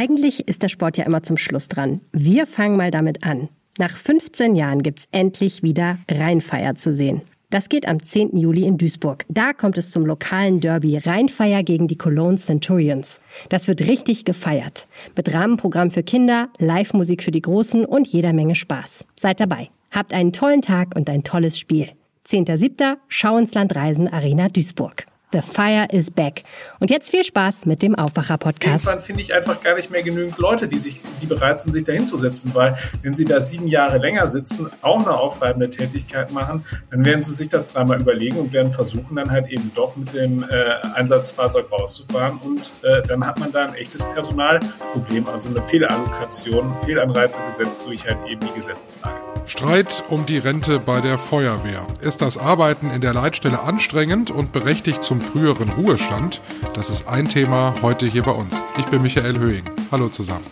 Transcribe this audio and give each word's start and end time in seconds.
Eigentlich 0.00 0.48
ist 0.48 0.62
der 0.62 0.70
Sport 0.70 0.96
ja 0.96 1.04
immer 1.04 1.22
zum 1.22 1.36
Schluss 1.36 1.68
dran. 1.68 2.00
Wir 2.10 2.46
fangen 2.46 2.78
mal 2.78 2.90
damit 2.90 3.22
an. 3.22 3.50
Nach 3.76 3.94
15 3.94 4.56
Jahren 4.56 4.82
gibt's 4.82 5.06
endlich 5.12 5.62
wieder 5.62 5.98
Rheinfeier 6.10 6.74
zu 6.74 6.90
sehen. 6.90 7.20
Das 7.50 7.68
geht 7.68 7.86
am 7.86 8.02
10. 8.02 8.34
Juli 8.34 8.64
in 8.64 8.78
Duisburg. 8.78 9.26
Da 9.28 9.52
kommt 9.52 9.76
es 9.76 9.90
zum 9.90 10.06
lokalen 10.06 10.60
Derby 10.60 10.96
Rheinfeier 10.96 11.62
gegen 11.62 11.86
die 11.86 11.98
Cologne 11.98 12.38
Centurions. 12.38 13.20
Das 13.50 13.68
wird 13.68 13.82
richtig 13.82 14.24
gefeiert. 14.24 14.88
Mit 15.16 15.34
Rahmenprogramm 15.34 15.90
für 15.90 16.02
Kinder, 16.02 16.48
Live-Musik 16.56 17.22
für 17.22 17.30
die 17.30 17.42
Großen 17.42 17.84
und 17.84 18.08
jeder 18.08 18.32
Menge 18.32 18.54
Spaß. 18.54 19.04
Seid 19.16 19.38
dabei. 19.38 19.68
Habt 19.90 20.14
einen 20.14 20.32
tollen 20.32 20.62
Tag 20.62 20.96
und 20.96 21.10
ein 21.10 21.24
tolles 21.24 21.58
Spiel. 21.58 21.90
10.7. 22.26 22.96
Schau 23.08 23.36
ins 23.36 23.52
Land 23.52 23.76
Reisen 23.76 24.08
Arena 24.08 24.48
Duisburg. 24.48 25.09
The 25.32 25.42
Fire 25.42 25.86
is 25.90 26.10
Back. 26.10 26.42
Und 26.80 26.90
jetzt 26.90 27.10
viel 27.10 27.22
Spaß 27.22 27.64
mit 27.64 27.82
dem 27.82 27.94
Aufwacher-Podcast. 27.94 28.84
Irgendwann 28.84 29.00
finde 29.00 29.20
ich 29.20 29.32
einfach 29.32 29.60
gar 29.60 29.76
nicht 29.76 29.90
mehr 29.90 30.02
genügend 30.02 30.38
Leute, 30.38 30.66
die, 30.66 30.76
sich, 30.76 31.02
die 31.20 31.26
bereit 31.26 31.60
sind, 31.60 31.70
sich 31.70 31.84
da 31.84 31.92
hinzusetzen, 31.92 32.52
weil 32.54 32.76
wenn 33.02 33.14
sie 33.14 33.24
da 33.24 33.40
sieben 33.40 33.68
Jahre 33.68 33.98
länger 33.98 34.26
sitzen, 34.26 34.70
auch 34.82 34.98
eine 35.00 35.12
aufreibende 35.12 35.70
Tätigkeit 35.70 36.32
machen, 36.32 36.64
dann 36.90 37.04
werden 37.04 37.22
sie 37.22 37.34
sich 37.34 37.48
das 37.48 37.66
dreimal 37.66 38.00
überlegen 38.00 38.38
und 38.38 38.52
werden 38.52 38.72
versuchen, 38.72 39.16
dann 39.16 39.30
halt 39.30 39.50
eben 39.50 39.70
doch 39.74 39.96
mit 39.96 40.12
dem 40.12 40.42
äh, 40.42 40.46
Einsatzfahrzeug 40.94 41.70
rauszufahren. 41.70 42.38
Und 42.38 42.72
äh, 42.82 43.02
dann 43.02 43.24
hat 43.24 43.38
man 43.38 43.52
da 43.52 43.66
ein 43.66 43.74
echtes 43.74 44.04
Personalproblem, 44.04 45.28
also 45.28 45.48
eine 45.48 45.62
Fehlallokation, 45.62 46.76
Fehlanreize 46.80 47.40
gesetzt 47.46 47.82
durch 47.86 48.04
halt 48.04 48.18
eben 48.28 48.40
die 48.40 48.52
Gesetzeslage. 48.54 49.29
Streit 49.50 50.04
um 50.08 50.26
die 50.26 50.38
Rente 50.38 50.78
bei 50.78 51.00
der 51.00 51.18
Feuerwehr. 51.18 51.84
Ist 52.00 52.22
das 52.22 52.38
Arbeiten 52.38 52.88
in 52.92 53.00
der 53.00 53.12
Leitstelle 53.12 53.60
anstrengend 53.60 54.30
und 54.30 54.52
berechtigt 54.52 55.02
zum 55.02 55.20
früheren 55.20 55.70
Ruhestand? 55.70 56.40
Das 56.74 56.88
ist 56.88 57.08
ein 57.08 57.26
Thema 57.26 57.74
heute 57.82 58.06
hier 58.06 58.22
bei 58.22 58.30
uns. 58.30 58.62
Ich 58.78 58.86
bin 58.86 59.02
Michael 59.02 59.36
Höhing. 59.40 59.64
Hallo 59.90 60.08
zusammen. 60.08 60.46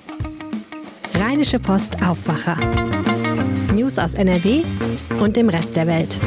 Rheinische 1.14 1.60
Post 1.60 2.02
Aufwacher. 2.02 2.56
News 3.72 4.00
aus 4.00 4.14
NRW 4.14 4.64
und 5.20 5.36
dem 5.36 5.48
Rest 5.48 5.76
der 5.76 5.86
Welt. 5.86 6.18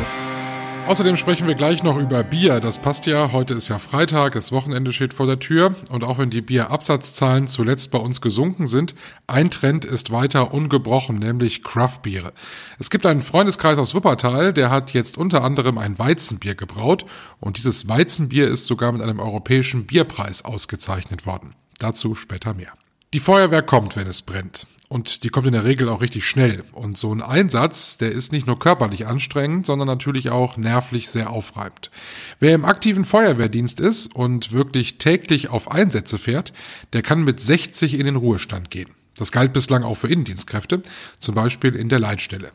Außerdem 0.88 1.16
sprechen 1.16 1.48
wir 1.48 1.56
gleich 1.56 1.84
noch 1.84 1.98
über 1.98 2.22
Bier. 2.24 2.60
Das 2.60 2.80
passt 2.80 3.06
ja. 3.06 3.32
Heute 3.32 3.54
ist 3.54 3.70
ja 3.70 3.80
Freitag, 3.80 4.34
das 4.34 4.52
Wochenende 4.52 4.92
steht 4.92 5.14
vor 5.14 5.26
der 5.26 5.40
Tür. 5.40 5.76
Und 5.90 6.04
auch 6.04 6.18
wenn 6.18 6.30
die 6.30 6.42
Bierabsatzzahlen 6.42 7.48
zuletzt 7.48 7.92
bei 7.92 7.98
uns 7.98 8.20
gesunken 8.20 8.68
sind, 8.68 8.94
ein 9.26 9.52
Trend 9.52 9.86
ist 9.86 10.12
weiter 10.12 10.54
ungebrochen, 10.54 11.16
nämlich 11.18 11.64
Craftbiere. 11.64 12.34
Es 12.78 12.90
gibt 12.90 13.06
einen 13.06 13.22
Freundeskreis 13.22 13.78
aus 13.78 13.96
Wuppertal, 13.96 14.54
der 14.54 14.70
hat 14.70 14.92
jetzt 14.92 15.18
unter 15.18 15.44
anderem 15.44 15.78
ein 15.78 15.98
Weizenbier 15.98 16.56
gebraut. 16.56 17.06
Und 17.40 17.58
dieses 17.58 17.88
Weizenbier 17.88 18.50
ist 18.50 18.66
sogar 18.66 18.92
mit 18.92 19.02
einem 19.02 19.20
europäischen 19.20 19.86
Bierpreis 19.86 20.44
ausgezeichnet 20.44 21.26
worden. 21.26 21.56
Dazu 21.80 22.16
später 22.16 22.54
mehr. 22.54 22.74
Die 23.14 23.20
Feuerwehr 23.20 23.62
kommt, 23.62 23.98
wenn 23.98 24.08
es 24.08 24.22
brennt. 24.22 24.68
Und 24.88 25.24
die 25.24 25.30
kommt 25.30 25.48
in 25.48 25.54
der 25.54 25.66
Regel 25.66 25.90
auch 25.90 26.02
richtig 26.02 26.26
schnell. 26.26 26.64
Und 26.72 26.98
so 26.98 27.14
ein 27.14 27.22
Einsatz, 27.22 27.98
der 27.98 28.12
ist 28.12 28.32
nicht 28.32 28.48
nur 28.48 28.58
körperlich 28.58 29.06
anstrengend, 29.06 29.66
sondern 29.66 29.88
natürlich 29.88 30.30
auch 30.30 30.56
nervlich 30.56 31.10
sehr 31.10 31.30
aufreibend. 31.30 31.92
Wer 32.40 32.56
im 32.56 32.64
aktiven 32.64 33.04
Feuerwehrdienst 33.04 33.82
ist 33.82 34.16
und 34.16 34.54
wirklich 34.54 34.98
täglich 34.98 35.50
auf 35.50 35.72
Einsätze 35.72 36.20
fährt, 36.20 36.54
der 36.94 37.02
kann 37.02 37.24
mit 37.24 37.42
60 37.42 37.96
in 37.96 38.06
den 38.06 38.16
Ruhestand 38.16 38.70
gehen. 38.70 38.94
Das 39.18 39.32
galt 39.32 39.52
bislang 39.52 39.84
auch 39.84 39.96
für 39.96 40.08
Innendienstkräfte, 40.08 40.82
zum 41.20 41.36
Beispiel 41.36 41.76
in 41.76 41.90
der 41.90 42.00
Leitstelle. 42.00 42.52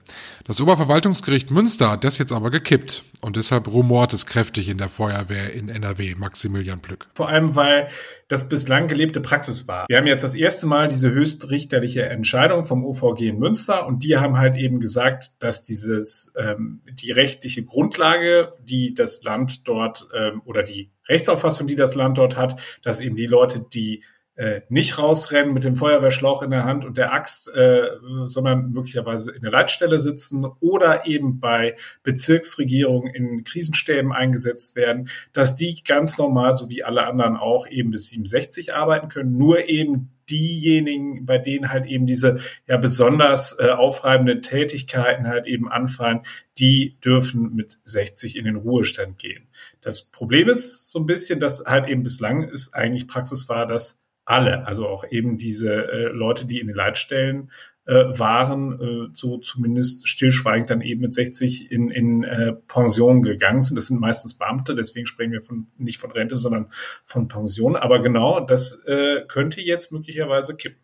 Das 0.46 0.60
Oberverwaltungsgericht 0.60 1.50
Münster 1.50 1.90
hat 1.90 2.04
das 2.04 2.16
jetzt 2.16 2.32
aber 2.32 2.50
gekippt 2.50 3.04
und 3.20 3.36
deshalb 3.36 3.68
rumort 3.68 4.14
es 4.14 4.24
kräftig 4.24 4.68
in 4.68 4.78
der 4.78 4.88
Feuerwehr 4.88 5.52
in 5.52 5.68
NRW, 5.68 6.14
Maximilian 6.14 6.80
Plück. 6.80 7.08
Vor 7.14 7.28
allem, 7.28 7.54
weil 7.56 7.88
das 8.28 8.48
bislang 8.48 8.88
gelebte 8.88 9.20
Praxis 9.20 9.68
war. 9.68 9.84
Wir 9.88 9.98
haben 9.98 10.06
jetzt 10.06 10.24
das 10.24 10.34
erste 10.34 10.66
Mal 10.66 10.88
diese 10.88 11.10
höchstrichterliche 11.10 12.04
Entscheidung 12.04 12.64
vom 12.64 12.84
OVG 12.84 13.28
in 13.28 13.38
Münster 13.38 13.86
und 13.86 14.02
die 14.02 14.16
haben 14.16 14.38
halt 14.38 14.56
eben 14.56 14.80
gesagt, 14.80 15.32
dass 15.38 15.62
dieses 15.62 16.32
ähm, 16.36 16.80
die 16.91 17.12
rechtliche 17.12 17.64
Grundlage, 17.64 18.54
die 18.60 18.94
das 18.94 19.22
Land 19.22 19.69
dort 19.69 20.08
ähm, 20.14 20.41
oder 20.47 20.62
die 20.62 20.91
Rechtsauffassung, 21.08 21.66
die 21.66 21.76
das 21.76 21.94
Land 21.94 22.19
dort 22.19 22.36
hat, 22.36 22.60
dass 22.82 23.00
eben 23.00 23.14
die 23.14 23.26
Leute, 23.26 23.64
die 23.72 24.02
äh, 24.36 24.60
nicht 24.69 24.98
rausrennen 24.98 25.54
mit 25.54 25.64
dem 25.64 25.76
Feuerwehrschlauch 25.76 26.42
in 26.42 26.50
der 26.50 26.64
Hand 26.64 26.84
und 26.84 26.98
der 26.98 27.12
Axt, 27.12 27.48
äh, 27.54 27.88
sondern 28.26 28.70
möglicherweise 28.70 29.32
in 29.32 29.42
der 29.42 29.50
Leitstelle 29.50 29.98
sitzen 29.98 30.44
oder 30.60 31.06
eben 31.06 31.41
bei 31.41 31.76
Bezirksregierungen 32.02 33.12
in 33.12 33.44
Krisenstäben 33.44 34.12
eingesetzt 34.12 34.76
werden, 34.76 35.08
dass 35.32 35.56
die 35.56 35.82
ganz 35.82 36.19
normal, 36.19 36.54
so 36.54 36.69
wie 36.70 36.84
alle 36.84 37.06
anderen 37.06 37.36
auch, 37.36 37.66
eben 37.66 37.91
bis 37.91 38.08
67 38.08 38.75
arbeiten 38.75 39.08
können, 39.08 39.38
nur 39.38 39.69
eben 39.69 40.10
diejenigen, 40.28 41.25
bei 41.25 41.38
denen 41.38 41.70
halt 41.70 41.86
eben 41.86 42.06
diese 42.06 42.36
ja 42.66 42.76
besonders 42.76 43.58
äh, 43.58 43.70
aufreibenden 43.70 44.42
Tätigkeiten 44.42 45.26
halt 45.26 45.46
eben 45.46 45.70
anfallen, 45.70 46.20
die 46.58 46.96
dürfen 47.04 47.54
mit 47.54 47.78
60 47.84 48.36
in 48.36 48.44
den 48.44 48.56
Ruhestand 48.56 49.19
gehen. 49.19 49.46
Das 49.80 50.02
Problem 50.02 50.48
ist 50.48 50.91
so 50.91 50.98
ein 50.98 51.06
bisschen, 51.06 51.41
dass 51.41 51.64
halt 51.64 51.88
eben 51.88 52.02
bislang 52.02 52.42
ist 52.42 52.75
eigentlich 52.75 53.06
Praxis 53.06 53.48
war, 53.48 53.66
dass 53.66 54.02
alle, 54.26 54.66
also 54.66 54.87
auch 54.87 55.04
eben 55.10 55.38
diese 55.38 55.72
äh, 55.72 56.09
Leute, 56.09 56.44
die 56.44 56.60
in 56.60 56.66
den 56.66 56.76
Leitstellen 56.76 57.50
äh, 57.87 57.94
waren, 58.19 58.81
äh, 58.81 59.09
so 59.12 59.38
zumindest 59.38 60.09
stillschweigend 60.09 60.69
dann 60.69 60.81
eben 60.81 61.00
mit 61.00 61.14
60 61.14 61.70
in, 61.70 61.91
in 61.91 62.25
äh, 62.25 62.53
Pension 62.53 63.22
gegangen 63.22 63.62
sind. 63.62 63.76
Das 63.76 63.87
sind 63.87 64.00
meistens 64.00 64.34
Beamte, 64.34 64.75
deswegen 64.75 65.06
sprechen 65.06 65.32
wir 65.32 65.42
von, 65.42 65.69
nicht 65.78 65.98
von 65.98 66.10
Rente, 66.10 66.37
sondern 66.37 66.66
von 67.04 67.28
Pension. 67.28 67.76
Aber 67.76 68.03
genau, 68.03 68.41
das 68.41 68.82
äh, 68.87 69.22
könnte 69.28 69.60
jetzt 69.60 69.92
möglicherweise 69.92 70.56
kippen. 70.56 70.81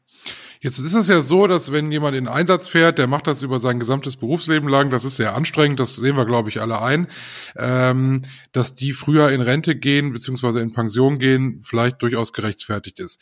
Jetzt 0.62 0.78
ist 0.78 0.94
es 0.94 1.08
ja 1.08 1.22
so, 1.22 1.48
dass 1.48 1.72
wenn 1.72 1.90
jemand 1.90 2.14
in 2.14 2.28
Einsatz 2.28 2.68
fährt, 2.68 2.96
der 2.96 3.08
macht 3.08 3.26
das 3.26 3.42
über 3.42 3.58
sein 3.58 3.80
gesamtes 3.80 4.16
Berufsleben 4.16 4.68
lang, 4.68 4.90
das 4.90 5.04
ist 5.04 5.16
sehr 5.16 5.34
anstrengend, 5.34 5.80
das 5.80 5.96
sehen 5.96 6.16
wir, 6.16 6.24
glaube 6.24 6.50
ich, 6.50 6.60
alle 6.60 6.80
ein, 6.80 7.08
ähm, 7.56 8.22
dass 8.52 8.76
die 8.76 8.92
früher 8.92 9.30
in 9.30 9.40
Rente 9.40 9.74
gehen, 9.74 10.12
beziehungsweise 10.12 10.60
in 10.60 10.72
Pension 10.72 11.18
gehen, 11.18 11.58
vielleicht 11.60 12.00
durchaus 12.00 12.32
gerechtfertigt 12.32 13.00
ist. 13.00 13.20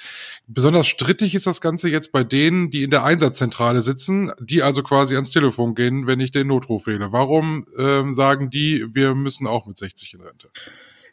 Besonders 0.48 0.86
strittig 0.86 1.34
ist 1.34 1.46
das 1.46 1.62
Ganze 1.62 1.88
jetzt 1.88 2.12
bei 2.12 2.24
denen, 2.24 2.70
die 2.70 2.82
in 2.82 2.90
der 2.90 3.04
Einsatzzentrale 3.04 3.80
sitzen, 3.80 4.32
die 4.38 4.62
also 4.62 4.82
quasi 4.82 5.14
ans 5.14 5.30
Telefon 5.30 5.74
gehen, 5.74 6.06
wenn 6.06 6.20
ich 6.20 6.32
den 6.32 6.48
Notruf 6.48 6.86
wähle. 6.86 7.10
Warum 7.10 7.64
ähm, 7.78 8.12
sagen 8.12 8.50
die, 8.50 8.84
wir 8.92 9.14
müssen 9.14 9.46
auch 9.46 9.66
mit 9.66 9.78
60 9.78 10.12
in 10.12 10.20
Rente? 10.20 10.50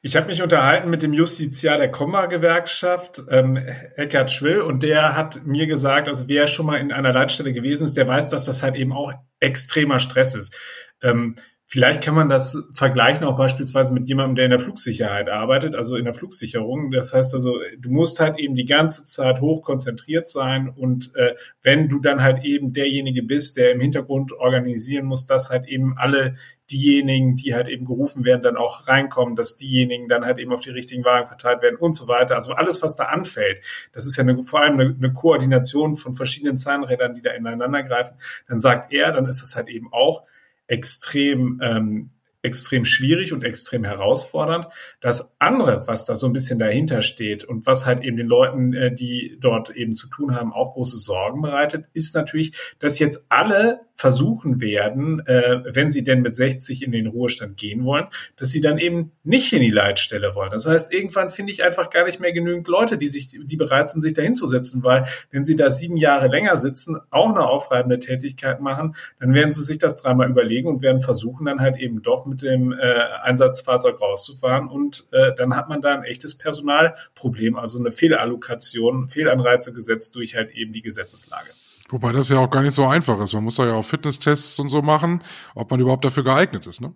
Ich 0.08 0.16
habe 0.16 0.28
mich 0.28 0.42
unterhalten 0.42 0.90
mit 0.90 1.04
dem 1.04 1.12
Justiziar 1.12 1.78
der 1.78 1.92
Komma-Gewerkschaft, 1.92 3.24
ähm, 3.30 3.58
Eckhard 3.98 4.32
Schwill, 4.32 4.62
und 4.62 4.82
der 4.82 5.18
hat 5.18 5.46
mir 5.46 5.68
gesagt, 5.68 6.08
also 6.08 6.30
wer 6.30 6.48
schon 6.48 6.66
mal 6.66 6.78
in 6.78 6.94
einer 6.94 7.12
Leitstelle 7.12 7.52
gewesen 7.52 7.84
ist, 7.84 7.98
der 7.98 8.08
weiß, 8.08 8.30
dass 8.30 8.46
das 8.46 8.64
halt 8.64 8.78
eben 8.78 8.94
auch 8.94 9.12
extremer 9.42 10.00
Stress 10.00 10.34
ist. 10.34 10.56
Ähm, 11.04 11.36
Vielleicht 11.70 12.02
kann 12.02 12.16
man 12.16 12.30
das 12.30 12.58
vergleichen 12.72 13.26
auch 13.26 13.36
beispielsweise 13.36 13.92
mit 13.92 14.08
jemandem, 14.08 14.36
der 14.36 14.46
in 14.46 14.52
der 14.52 14.60
Flugsicherheit 14.60 15.28
arbeitet, 15.28 15.76
also 15.76 15.98
in 15.98 16.06
der 16.06 16.14
Flugsicherung. 16.14 16.92
Das 16.92 17.14
heißt 17.14 17.36
also, 17.36 17.60
du 17.78 17.90
musst 17.90 18.22
halt 18.22 18.40
eben 18.40 18.56
die 18.56 18.64
ganze 18.64 19.04
Zeit 19.04 19.42
hoch 19.42 19.64
konzentriert 19.64 20.30
sein 20.30 20.70
und 20.70 21.14
äh, 21.16 21.36
wenn 21.64 21.90
du 21.90 22.00
dann 22.00 22.24
halt 22.24 22.46
eben 22.46 22.72
derjenige 22.72 23.22
bist, 23.22 23.58
der 23.58 23.74
im 23.74 23.82
Hintergrund 23.82 24.32
organisieren 24.32 25.08
muss, 25.08 25.26
dass 25.26 25.50
halt 25.50 25.68
eben 25.68 25.98
alle 25.98 26.36
diejenigen, 26.72 27.36
die 27.36 27.54
halt 27.54 27.68
eben 27.68 27.84
gerufen 27.84 28.24
werden, 28.24 28.44
dann 28.44 28.56
auch 28.56 28.88
reinkommen, 28.88 29.36
dass 29.36 29.58
diejenigen 29.58 30.08
dann 30.08 30.24
halt 30.24 30.40
eben 30.40 30.54
auf 30.54 30.62
die 30.62 30.70
richtigen 30.70 31.04
Wagen 31.04 31.26
verteilt 31.26 31.62
werden 31.62 31.76
und 31.76 31.98
so 31.98 32.08
weiter. 32.08 32.36
Also 32.36 32.54
alles, 32.54 32.82
was 32.82 32.96
da 32.96 33.06
anfällt, 33.06 33.66
das 33.92 34.06
ist 34.06 34.16
ja 34.16 34.24
eine, 34.24 34.42
vor 34.42 34.62
allem 34.62 34.80
eine, 34.80 34.96
eine 34.98 35.12
Koordination 35.12 35.96
von 35.96 36.14
verschiedenen 36.14 36.58
Zahnrädern, 36.58 37.14
die 37.14 37.22
da 37.22 37.32
ineinander 37.32 37.84
greifen. 37.84 38.16
Dann 38.48 38.62
sagt 38.62 38.94
er, 38.94 39.12
dann 39.12 39.26
ist 39.26 39.44
es 39.44 39.58
halt 39.58 39.68
eben 39.68 39.92
auch 39.92 40.24
extrem, 40.68 41.60
ähm, 41.64 42.10
extrem 42.48 42.86
schwierig 42.86 43.34
und 43.34 43.44
extrem 43.44 43.84
herausfordernd. 43.84 44.68
Das 45.02 45.36
andere, 45.38 45.86
was 45.86 46.06
da 46.06 46.16
so 46.16 46.26
ein 46.26 46.34
bisschen 46.34 46.58
dahinter 46.58 47.02
steht 47.02 47.44
und 47.44 47.66
was 47.68 47.86
halt 47.86 48.04
eben 48.04 48.18
den 48.18 48.28
Leuten, 48.28 48.74
äh, 48.74 48.94
die 48.94 49.38
dort 49.40 49.70
eben 49.70 49.94
zu 49.94 50.08
tun 50.08 50.34
haben, 50.34 50.54
auch 50.54 50.74
große 50.74 50.98
Sorgen 50.98 51.42
bereitet, 51.42 51.86
ist 51.94 52.16
natürlich, 52.16 52.54
dass 52.80 53.00
jetzt 53.00 53.26
alle 53.30 53.82
versuchen 53.98 54.62
werden, 54.62 55.26
äh, 55.26 55.64
wenn 55.74 55.90
sie 55.90 56.04
denn 56.04 56.22
mit 56.22 56.36
60 56.36 56.84
in 56.84 56.92
den 56.92 57.08
Ruhestand 57.08 57.58
gehen 57.58 57.84
wollen, 57.84 58.06
dass 58.36 58.52
sie 58.52 58.62
dann 58.62 58.78
eben 58.78 59.12
nicht 59.24 59.52
in 59.54 59.62
die 59.62 59.72
Leitstelle 59.72 60.36
wollen. 60.36 60.52
Das 60.52 60.68
heißt, 60.68 60.94
irgendwann 60.94 61.32
finde 61.32 61.52
ich 61.52 61.64
einfach 61.64 61.90
gar 61.90 62.06
nicht 62.06 62.20
mehr 62.20 62.32
genügend 62.32 62.68
Leute, 62.68 63.00
die 63.00 63.08
sich, 63.08 63.28
die 63.28 63.58
bereit 63.58 63.90
sind, 63.90 64.02
sich 64.02 64.14
dahin 64.14 64.36
zu 64.36 64.48
weil 64.48 65.06
wenn 65.32 65.44
sie 65.44 65.56
da 65.56 65.70
sieben 65.70 65.98
Jahre 65.98 66.28
länger 66.28 66.58
sitzen, 66.58 66.98
auch 67.10 67.30
eine 67.30 67.50
aufreibende 67.50 68.00
Tätigkeit 68.00 68.62
machen, 68.62 68.96
dann 69.20 69.34
werden 69.34 69.52
sie 69.52 69.64
sich 69.64 69.80
das 69.80 69.96
dreimal 69.96 70.30
überlegen 70.30 70.68
und 70.68 70.82
werden 70.84 71.02
versuchen, 71.02 71.46
dann 71.46 71.60
halt 71.60 71.80
eben 71.80 72.02
doch 72.02 72.26
mit 72.26 72.37
dem 72.42 72.72
äh, 72.72 72.76
Einsatzfahrzeug 73.22 74.02
rauszufahren 74.02 74.68
und 74.68 75.08
äh, 75.12 75.34
dann 75.36 75.56
hat 75.56 75.70
man 75.70 75.82
da 75.82 75.96
ein 75.96 76.04
echtes 76.04 76.38
Personalproblem, 76.38 77.58
also 77.58 77.80
eine 77.80 77.92
Fehlallokation, 77.92 79.08
Fehlanreize 79.08 79.74
gesetzt 79.74 80.16
durch 80.16 80.36
halt 80.36 80.52
eben 80.52 80.74
die 80.74 80.82
Gesetzeslage. 80.82 81.50
Wobei 81.90 82.12
das 82.12 82.30
ja 82.30 82.40
auch 82.40 82.50
gar 82.50 82.64
nicht 82.64 82.74
so 82.74 82.86
einfach 82.86 83.20
ist. 83.22 83.34
Man 83.34 83.46
muss 83.46 83.56
da 83.56 83.66
ja 83.66 83.74
auch 83.74 83.86
Fitnesstests 83.86 84.60
und 84.60 84.68
so 84.68 84.82
machen, 84.82 85.24
ob 85.56 85.72
man 85.72 85.80
überhaupt 85.80 86.04
dafür 86.04 86.24
geeignet 86.24 86.68
ist, 86.68 86.82
ne? 86.82 86.94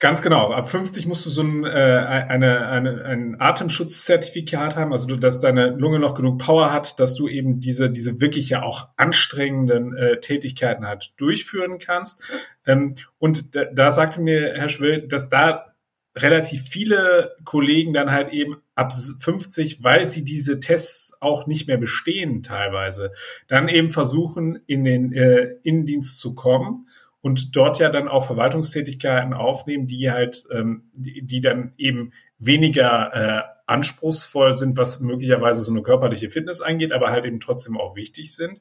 Ganz 0.00 0.22
genau. 0.22 0.52
Ab 0.52 0.70
50 0.70 1.08
musst 1.08 1.26
du 1.26 1.30
so 1.30 1.42
ein, 1.42 1.64
äh, 1.64 1.68
eine, 1.68 2.68
eine, 2.68 3.04
ein 3.04 3.40
Atemschutzzertifikat 3.40 4.76
haben, 4.76 4.92
also 4.92 5.08
dass 5.16 5.40
deine 5.40 5.70
Lunge 5.70 5.98
noch 5.98 6.14
genug 6.14 6.38
Power 6.38 6.72
hat, 6.72 7.00
dass 7.00 7.16
du 7.16 7.26
eben 7.26 7.58
diese, 7.58 7.90
diese 7.90 8.20
wirklich 8.20 8.48
ja 8.48 8.62
auch 8.62 8.90
anstrengenden 8.96 9.96
äh, 9.96 10.20
Tätigkeiten 10.20 10.86
halt 10.86 11.14
durchführen 11.16 11.78
kannst. 11.78 12.22
Ähm, 12.64 12.94
und 13.18 13.56
da, 13.56 13.64
da 13.64 13.90
sagte 13.90 14.20
mir 14.20 14.54
Herr 14.54 14.68
Schwill, 14.68 15.08
dass 15.08 15.30
da 15.30 15.74
relativ 16.16 16.62
viele 16.62 17.34
Kollegen 17.44 17.92
dann 17.92 18.12
halt 18.12 18.32
eben 18.32 18.56
ab 18.76 18.92
50, 18.92 19.82
weil 19.82 20.08
sie 20.08 20.24
diese 20.24 20.60
Tests 20.60 21.16
auch 21.20 21.46
nicht 21.48 21.66
mehr 21.66 21.76
bestehen 21.76 22.42
teilweise, 22.44 23.12
dann 23.48 23.68
eben 23.68 23.88
versuchen, 23.88 24.60
in 24.66 24.84
den 24.84 25.12
äh, 25.12 25.56
Innendienst 25.64 26.20
zu 26.20 26.36
kommen 26.36 26.87
und 27.20 27.56
dort 27.56 27.78
ja 27.78 27.88
dann 27.88 28.08
auch 28.08 28.26
Verwaltungstätigkeiten 28.26 29.34
aufnehmen, 29.34 29.86
die 29.86 30.10
halt, 30.10 30.44
ähm, 30.52 30.90
die, 30.94 31.26
die 31.26 31.40
dann 31.40 31.72
eben 31.76 32.12
weniger 32.38 33.12
äh, 33.14 33.42
anspruchsvoll 33.66 34.52
sind, 34.54 34.76
was 34.76 35.00
möglicherweise 35.00 35.62
so 35.62 35.72
eine 35.72 35.82
körperliche 35.82 36.30
Fitness 36.30 36.60
angeht, 36.60 36.92
aber 36.92 37.10
halt 37.10 37.24
eben 37.24 37.40
trotzdem 37.40 37.76
auch 37.76 37.96
wichtig 37.96 38.34
sind. 38.34 38.60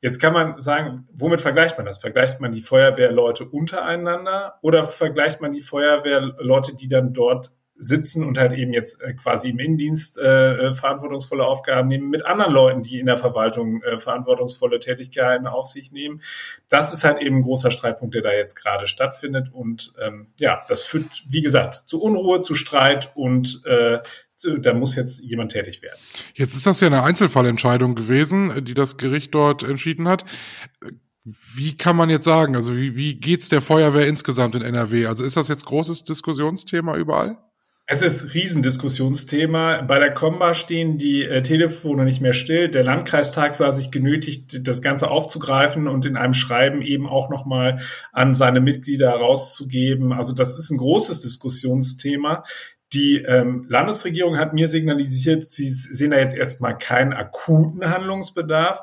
Jetzt 0.00 0.20
kann 0.20 0.32
man 0.32 0.58
sagen, 0.60 1.08
womit 1.12 1.40
vergleicht 1.40 1.78
man 1.78 1.86
das? 1.86 1.98
Vergleicht 1.98 2.40
man 2.40 2.52
die 2.52 2.60
Feuerwehrleute 2.60 3.46
untereinander 3.46 4.58
oder 4.60 4.84
vergleicht 4.84 5.40
man 5.40 5.52
die 5.52 5.62
Feuerwehrleute, 5.62 6.74
die 6.74 6.88
dann 6.88 7.12
dort 7.12 7.52
sitzen 7.76 8.24
und 8.24 8.38
halt 8.38 8.52
eben 8.52 8.72
jetzt 8.72 9.02
äh, 9.02 9.14
quasi 9.14 9.50
im 9.50 9.58
Innendienst 9.58 10.18
äh, 10.18 10.68
äh, 10.68 10.74
verantwortungsvolle 10.74 11.44
Aufgaben 11.44 11.88
nehmen 11.88 12.08
mit 12.08 12.24
anderen 12.24 12.52
Leuten, 12.52 12.82
die 12.82 13.00
in 13.00 13.06
der 13.06 13.16
Verwaltung 13.16 13.82
äh, 13.82 13.98
verantwortungsvolle 13.98 14.78
Tätigkeiten 14.78 15.46
auf 15.46 15.66
sich 15.66 15.90
nehmen. 15.90 16.22
Das 16.68 16.94
ist 16.94 17.04
halt 17.04 17.20
eben 17.20 17.38
ein 17.38 17.42
großer 17.42 17.70
Streitpunkt, 17.70 18.14
der 18.14 18.22
da 18.22 18.32
jetzt 18.32 18.54
gerade 18.54 18.86
stattfindet. 18.86 19.52
Und 19.52 19.92
ähm, 20.00 20.28
ja, 20.38 20.62
das 20.68 20.82
führt, 20.82 21.24
wie 21.28 21.42
gesagt, 21.42 21.74
zu 21.74 22.00
Unruhe, 22.00 22.40
zu 22.40 22.54
Streit 22.54 23.12
und 23.14 23.62
äh, 23.64 23.98
da 24.58 24.74
muss 24.74 24.94
jetzt 24.94 25.24
jemand 25.24 25.52
tätig 25.52 25.80
werden. 25.82 25.98
Jetzt 26.34 26.54
ist 26.54 26.66
das 26.66 26.80
ja 26.80 26.88
eine 26.88 27.02
Einzelfallentscheidung 27.02 27.94
gewesen, 27.94 28.64
die 28.64 28.74
das 28.74 28.98
Gericht 28.98 29.34
dort 29.34 29.62
entschieden 29.62 30.06
hat. 30.06 30.24
Wie 31.24 31.76
kann 31.76 31.96
man 31.96 32.10
jetzt 32.10 32.24
sagen, 32.24 32.54
also 32.54 32.76
wie, 32.76 32.94
wie 32.96 33.14
geht's 33.14 33.48
der 33.48 33.62
Feuerwehr 33.62 34.06
insgesamt 34.06 34.54
in 34.54 34.62
NRW? 34.62 35.06
Also 35.06 35.24
ist 35.24 35.36
das 35.38 35.48
jetzt 35.48 35.64
großes 35.64 36.04
Diskussionsthema 36.04 36.96
überall? 36.96 37.38
Es 37.86 38.00
ist 38.00 38.32
Riesendiskussionsthema. 38.32 39.82
Bei 39.82 39.98
der 39.98 40.14
Komba 40.14 40.54
stehen 40.54 40.96
die 40.96 41.22
äh, 41.22 41.42
Telefone 41.42 42.06
nicht 42.06 42.22
mehr 42.22 42.32
still. 42.32 42.70
Der 42.70 42.82
Landkreistag 42.82 43.54
sah 43.54 43.72
sich 43.72 43.90
genötigt, 43.90 44.66
das 44.66 44.80
Ganze 44.80 45.10
aufzugreifen 45.10 45.86
und 45.86 46.06
in 46.06 46.16
einem 46.16 46.32
Schreiben 46.32 46.80
eben 46.80 47.06
auch 47.06 47.28
nochmal 47.28 47.78
an 48.12 48.34
seine 48.34 48.62
Mitglieder 48.62 49.10
rauszugeben. 49.10 50.14
Also 50.14 50.34
das 50.34 50.56
ist 50.56 50.70
ein 50.70 50.78
großes 50.78 51.20
Diskussionsthema. 51.20 52.44
Die 52.94 53.16
ähm, 53.18 53.66
Landesregierung 53.68 54.38
hat 54.38 54.54
mir 54.54 54.68
signalisiert, 54.68 55.50
sie 55.50 55.68
sehen 55.68 56.12
da 56.12 56.18
jetzt 56.18 56.36
erstmal 56.36 56.78
keinen 56.78 57.12
akuten 57.12 57.90
Handlungsbedarf 57.90 58.82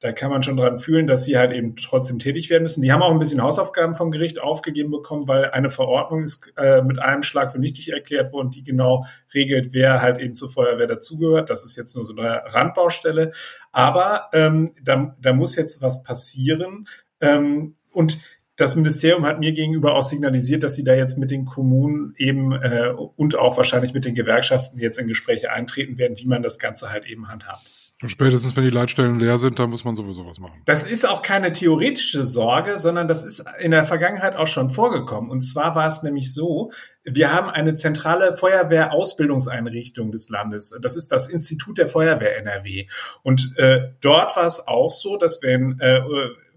da 0.00 0.12
kann 0.12 0.30
man 0.30 0.44
schon 0.44 0.56
dran 0.56 0.78
fühlen, 0.78 1.08
dass 1.08 1.24
sie 1.24 1.36
halt 1.36 1.52
eben 1.52 1.74
trotzdem 1.74 2.20
tätig 2.20 2.50
werden 2.50 2.62
müssen. 2.62 2.82
Die 2.82 2.92
haben 2.92 3.02
auch 3.02 3.10
ein 3.10 3.18
bisschen 3.18 3.42
Hausaufgaben 3.42 3.96
vom 3.96 4.12
Gericht 4.12 4.40
aufgegeben 4.40 4.92
bekommen, 4.92 5.26
weil 5.26 5.46
eine 5.50 5.70
Verordnung 5.70 6.22
ist 6.22 6.52
äh, 6.56 6.82
mit 6.82 7.00
einem 7.00 7.22
Schlag 7.22 7.50
für 7.50 7.58
nichtig 7.58 7.90
erklärt 7.90 8.32
worden, 8.32 8.50
die 8.50 8.62
genau 8.62 9.06
regelt, 9.34 9.74
wer 9.74 10.00
halt 10.00 10.18
eben 10.18 10.36
zur 10.36 10.50
Feuerwehr 10.50 10.86
dazugehört. 10.86 11.50
Das 11.50 11.64
ist 11.64 11.76
jetzt 11.76 11.96
nur 11.96 12.04
so 12.04 12.14
eine 12.16 12.42
Randbaustelle. 12.46 13.32
Aber 13.72 14.28
ähm, 14.32 14.72
da, 14.82 15.16
da 15.20 15.32
muss 15.32 15.56
jetzt 15.56 15.82
was 15.82 16.04
passieren. 16.04 16.86
Ähm, 17.20 17.74
und 17.90 18.18
das 18.54 18.76
Ministerium 18.76 19.26
hat 19.26 19.40
mir 19.40 19.52
gegenüber 19.52 19.94
auch 19.96 20.02
signalisiert, 20.02 20.62
dass 20.62 20.76
sie 20.76 20.84
da 20.84 20.94
jetzt 20.94 21.18
mit 21.18 21.32
den 21.32 21.44
Kommunen 21.44 22.14
eben 22.18 22.52
äh, 22.52 22.92
und 23.16 23.36
auch 23.36 23.56
wahrscheinlich 23.56 23.94
mit 23.94 24.04
den 24.04 24.14
Gewerkschaften 24.14 24.78
jetzt 24.78 24.98
in 24.98 25.08
Gespräche 25.08 25.50
eintreten 25.50 25.98
werden, 25.98 26.18
wie 26.18 26.26
man 26.26 26.42
das 26.42 26.60
Ganze 26.60 26.92
halt 26.92 27.06
eben 27.06 27.28
handhabt. 27.28 27.77
Und 28.00 28.10
spätestens, 28.10 28.54
wenn 28.54 28.62
die 28.62 28.70
Leitstellen 28.70 29.18
leer 29.18 29.38
sind, 29.38 29.58
dann 29.58 29.70
muss 29.70 29.84
man 29.84 29.96
sowieso 29.96 30.24
was 30.24 30.38
machen. 30.38 30.62
Das 30.66 30.86
ist 30.86 31.08
auch 31.08 31.20
keine 31.20 31.52
theoretische 31.52 32.22
Sorge, 32.22 32.78
sondern 32.78 33.08
das 33.08 33.24
ist 33.24 33.44
in 33.58 33.72
der 33.72 33.82
Vergangenheit 33.82 34.36
auch 34.36 34.46
schon 34.46 34.70
vorgekommen. 34.70 35.30
Und 35.30 35.40
zwar 35.40 35.74
war 35.74 35.88
es 35.88 36.04
nämlich 36.04 36.32
so, 36.32 36.70
wir 37.02 37.32
haben 37.32 37.50
eine 37.50 37.74
zentrale 37.74 38.32
Feuerwehrausbildungseinrichtung 38.34 40.12
des 40.12 40.28
Landes. 40.28 40.78
Das 40.80 40.94
ist 40.94 41.10
das 41.10 41.28
Institut 41.28 41.78
der 41.78 41.88
Feuerwehr 41.88 42.38
NRW. 42.38 42.86
Und 43.24 43.54
äh, 43.56 43.90
dort 44.00 44.36
war 44.36 44.46
es 44.46 44.68
auch 44.68 44.90
so, 44.90 45.16
dass 45.16 45.42
wenn, 45.42 45.80
äh, 45.80 46.00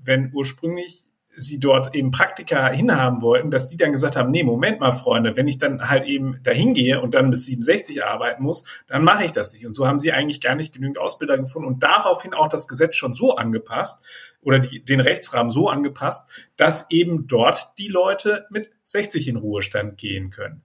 wenn 0.04 0.32
ursprünglich 0.36 1.08
sie 1.36 1.60
dort 1.60 1.96
eben 1.96 2.12
Praktika 2.12 2.70
hinhaben 2.70 3.22
wollten, 3.22 3.52
dass 3.52 3.68
die 3.68 3.78
dann 3.78 3.92
gesagt 3.92 4.16
haben, 4.16 4.32
nee, 4.32 4.44
Moment 4.44 4.80
mal, 4.80 4.92
Freunde, 4.92 5.36
wenn 5.38 5.48
ich 5.48 5.58
dann 5.58 5.90
halt 5.90 6.06
eben 6.06 6.42
dahin 6.44 6.74
gehe 6.74 7.02
und 7.02 7.14
dann 7.14 7.30
bis 7.30 7.46
67 7.46 8.04
arbeiten 8.04 8.44
muss, 8.44 8.66
dann 8.88 9.04
mache 9.04 9.24
ich 9.24 9.32
das 9.32 9.54
nicht. 9.54 9.66
Und 9.66 9.74
so 9.74 9.88
haben 9.88 10.00
sie 10.00 10.12
eigentlich 10.12 10.42
gar 10.42 10.56
nicht 10.56 10.74
genügend 10.74 10.98
Ausbilder 10.98 11.38
gefunden 11.38 11.68
und 11.68 11.84
daraufhin 11.84 12.34
auch 12.34 12.50
das 12.50 12.68
Gesetz 12.68 12.96
schon 12.96 13.14
so 13.14 13.36
angepasst 13.36 14.04
oder 14.42 14.60
die, 14.60 14.84
den 14.84 15.00
Rechtsrahmen 15.00 15.50
so 15.50 15.70
angepasst, 15.70 16.30
dass 16.58 16.90
eben 16.92 17.28
dort 17.28 17.74
die 17.78 17.88
Leute 17.88 18.46
mit 18.50 18.72
60 18.84 19.28
in 19.28 19.38
Ruhestand 19.38 19.98
gehen 19.98 20.32
können. 20.32 20.64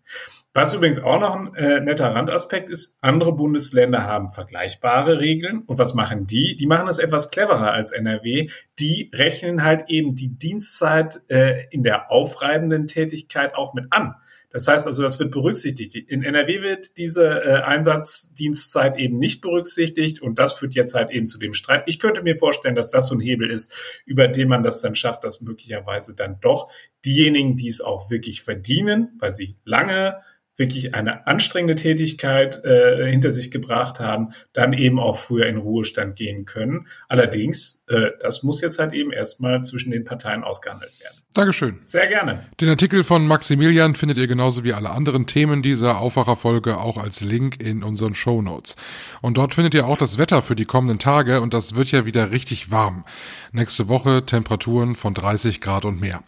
Was 0.57 0.73
übrigens 0.73 0.99
auch 1.01 1.21
noch 1.21 1.37
ein 1.37 1.55
äh, 1.55 1.81
netter 1.81 2.15
Randaspekt 2.15 2.71
ist, 2.71 2.97
andere 3.03 3.35
Bundesländer 3.35 4.05
haben 4.05 4.31
vergleichbare 4.31 5.21
Regeln. 5.21 5.59
Und 5.67 5.79
was 5.79 5.93
machen 5.93 6.27
die? 6.27 6.57
Die 6.57 6.67
machen 6.67 6.87
das 6.87 6.99
etwas 6.99 7.31
cleverer 7.31 7.75
als 7.75 7.93
NRW. 7.93 8.49
Die 8.79 9.11
rechnen 9.15 9.65
halt 9.65 9.85
eben 9.89 10.17
die 10.17 10.29
Dienstzeit 10.29 11.21
äh, 11.29 11.67
in 11.71 11.83
der 11.83 12.11
aufreibenden 12.11 12.87
Tätigkeit 12.87 13.55
auch 13.55 13.75
mit 13.75 13.89
an. 13.91 14.15
Das 14.51 14.67
heißt 14.67 14.87
also, 14.87 15.03
das 15.03 15.19
wird 15.19 15.31
berücksichtigt. 15.31 15.95
In 15.95 16.23
NRW 16.23 16.63
wird 16.63 16.97
diese 16.97 17.45
äh, 17.45 17.63
Einsatzdienstzeit 17.63 18.97
eben 18.97 19.19
nicht 19.19 19.43
berücksichtigt 19.43 20.23
und 20.23 20.39
das 20.39 20.55
führt 20.55 20.75
jetzt 20.75 20.95
halt 20.95 21.11
eben 21.11 21.27
zu 21.27 21.39
dem 21.39 21.53
Streit. 21.53 21.83
Ich 21.85 21.99
könnte 21.99 22.23
mir 22.23 22.39
vorstellen, 22.39 22.77
dass 22.77 22.89
das 22.89 23.09
so 23.09 23.15
ein 23.15 23.21
Hebel 23.21 23.51
ist, 23.51 24.03
über 24.07 24.27
den 24.27 24.49
man 24.49 24.63
das 24.63 24.81
dann 24.81 24.95
schafft, 24.95 25.23
dass 25.25 25.43
möglicherweise 25.43 26.17
dann 26.17 26.41
doch 26.41 26.73
diejenigen, 27.05 27.59
die 27.59 27.69
es 27.69 27.83
auch 27.83 28.11
wirklich 28.11 28.41
verdienen, 28.41 29.11
weil 29.19 29.35
sie 29.35 29.57
lange 29.67 30.23
wirklich 30.57 30.95
eine 30.95 31.27
anstrengende 31.27 31.77
Tätigkeit 31.77 32.65
äh, 32.65 33.11
hinter 33.11 33.31
sich 33.31 33.51
gebracht 33.51 34.01
haben, 34.01 34.31
dann 34.53 34.73
eben 34.73 34.99
auch 34.99 35.17
früher 35.17 35.47
in 35.47 35.59
Ruhestand 35.59 36.17
gehen 36.17 36.45
können. 36.45 36.87
Allerdings, 37.09 37.83
das 38.21 38.43
muss 38.43 38.61
jetzt 38.61 38.79
halt 38.79 38.93
eben 38.93 39.13
erstmal 39.13 39.63
zwischen 39.63 39.93
den 39.93 40.05
Parteien 40.05 40.43
ausgehandelt 40.43 40.99
werden. 41.01 41.17
Dankeschön. 41.37 41.81
Sehr 41.85 42.07
gerne. 42.07 42.47
Den 42.61 42.71
Artikel 42.71 43.05
von 43.05 43.27
Maximilian 43.27 43.95
findet 43.95 44.17
ihr 44.17 44.27
genauso 44.27 44.65
wie 44.65 44.73
alle 44.73 44.89
anderen 44.89 45.27
Themen 45.27 45.61
dieser 45.61 45.99
Aufwacherfolge 45.99 46.79
auch 46.79 46.97
als 46.97 47.21
Link 47.21 47.61
in 47.61 47.83
unseren 47.83 48.15
Show 48.15 48.41
Notes. 48.41 48.75
Und 49.21 49.37
dort 49.37 49.53
findet 49.53 49.75
ihr 49.75 49.87
auch 49.87 49.99
das 49.99 50.17
Wetter 50.17 50.41
für 50.41 50.57
die 50.57 50.65
kommenden 50.65 50.99
Tage 50.99 51.43
und 51.43 51.53
das 51.53 51.75
wird 51.75 51.93
ja 51.93 52.07
wieder 52.07 52.33
richtig 52.33 52.71
warm. 52.71 53.05
Nächste 53.53 53.87
Woche 53.89 54.25
Temperaturen 54.25 54.97
von 54.97 55.13
30 55.13 55.61
Grad 55.61 55.85
und 55.85 56.01
mehr. 56.01 56.23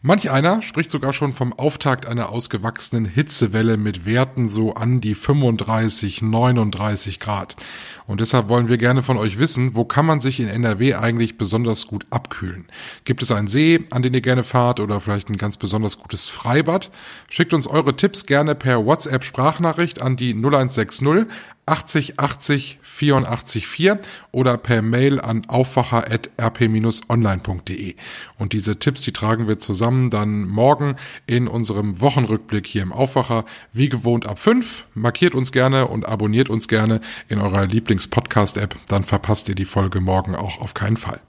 Manch 0.00 0.30
einer 0.30 0.62
spricht 0.62 0.92
sogar 0.92 1.12
schon 1.12 1.32
vom 1.32 1.52
Auftakt 1.52 2.06
einer 2.06 2.28
ausgewachsenen 2.28 3.04
Hitzewelle 3.04 3.76
mit 3.76 4.06
Werten 4.06 4.46
so 4.46 4.74
an 4.74 5.00
die 5.00 5.16
35, 5.16 6.22
39 6.22 7.18
Grad. 7.18 7.56
Und 8.06 8.20
deshalb 8.20 8.48
wollen 8.48 8.68
wir 8.68 8.78
gerne 8.78 9.02
von 9.02 9.16
euch 9.16 9.38
wissen, 9.38 9.74
wo 9.74 9.84
kann 9.84 10.06
man 10.06 10.20
sich 10.20 10.38
in 10.38 10.48
NRW 10.48 10.94
eigentlich 11.02 11.36
besonders 11.36 11.86
gut 11.86 12.06
abkühlen? 12.10 12.66
Gibt 13.04 13.22
es 13.22 13.30
einen 13.30 13.48
See, 13.48 13.84
an 13.90 14.02
den 14.02 14.14
ihr 14.14 14.20
gerne 14.20 14.42
fahrt 14.42 14.80
oder 14.80 15.00
vielleicht 15.00 15.28
ein 15.28 15.36
ganz 15.36 15.56
besonders 15.56 15.98
gutes 15.98 16.26
Freibad? 16.26 16.90
Schickt 17.28 17.52
uns 17.52 17.66
eure 17.66 17.96
Tipps 17.96 18.26
gerne 18.26 18.54
per 18.54 18.86
WhatsApp 18.86 19.24
Sprachnachricht 19.24 20.00
an 20.00 20.16
die 20.16 20.34
0160 20.34 21.26
80 21.64 22.18
80 22.18 22.80
84 22.82 23.68
4 23.68 24.00
oder 24.32 24.58
per 24.58 24.82
Mail 24.82 25.20
an 25.20 25.42
aufwacher.rp-online.de. 25.46 27.94
Und 28.36 28.52
diese 28.52 28.80
Tipps, 28.80 29.02
die 29.02 29.12
tragen 29.12 29.46
wir 29.46 29.60
zusammen 29.60 30.10
dann 30.10 30.48
morgen 30.48 30.96
in 31.26 31.46
unserem 31.46 32.00
Wochenrückblick 32.00 32.66
hier 32.66 32.82
im 32.82 32.92
Aufwacher. 32.92 33.44
Wie 33.72 33.88
gewohnt 33.88 34.26
ab 34.26 34.40
5. 34.40 34.86
Markiert 34.94 35.36
uns 35.36 35.52
gerne 35.52 35.86
und 35.86 36.06
abonniert 36.06 36.50
uns 36.50 36.66
gerne 36.66 37.00
in 37.28 37.38
eurer 37.38 37.66
Lieblings-Podcast-App. 37.66 38.74
Dann 38.88 39.04
verpasst 39.04 39.48
ihr 39.48 39.54
die 39.54 39.64
Folge 39.64 40.00
morgen 40.00 40.34
auch 40.34 40.60
auf 40.60 40.74
keinen 40.74 40.91
Fall. 40.96 41.20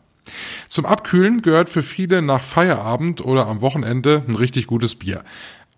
Zum 0.69 0.85
Abkühlen 0.85 1.41
gehört 1.41 1.69
für 1.69 1.83
viele 1.83 2.21
nach 2.21 2.43
Feierabend 2.43 3.21
oder 3.21 3.47
am 3.47 3.61
Wochenende 3.61 4.23
ein 4.27 4.35
richtig 4.35 4.67
gutes 4.67 4.95
Bier. 4.95 5.23